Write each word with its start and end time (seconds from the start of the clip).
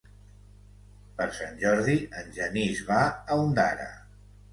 Per 1.19 1.27
Sant 1.39 1.59
Jordi 1.63 1.97
en 2.21 2.31
Genís 2.37 2.81
va 2.87 2.97
a 3.05 3.37
Ondara. 3.43 3.87